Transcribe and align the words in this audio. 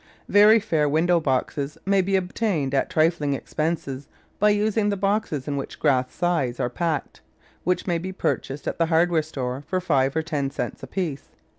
Very 0.29 0.59
fair 0.59 0.89
window 0.89 1.19
boxes 1.19 1.77
may 1.85 2.01
be 2.01 2.15
obtained 2.15 2.73
at 2.73 2.89
trifling 2.89 3.35
expense 3.35 3.87
by 4.39 4.49
using 4.49 4.89
the 4.89 4.97
boxes 4.97 5.47
in 5.47 5.57
which 5.57 5.77
grass 5.79 6.11
scythes 6.11 6.59
are 6.59 6.71
packed, 6.71 7.21
which 7.65 7.85
may 7.85 7.99
be 7.99 8.11
purchased 8.11 8.67
at 8.67 8.79
the 8.79 8.87
hardware 8.87 9.21
store 9.21 9.63
for 9.67 9.79
five 9.79 10.15
or 10.15 10.23
ten 10.23 10.49
cents 10.49 10.81
apiece. 10.81 11.29